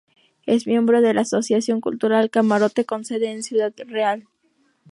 [0.47, 4.25] Es miembro de la Asociación Cultural Camarote con sede en Ciudad Real.